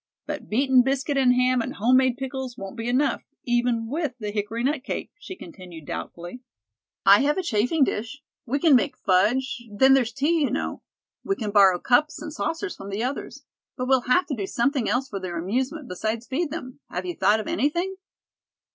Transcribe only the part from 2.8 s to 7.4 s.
enough, even with hickory nut cake," she continued doubtfully. "I have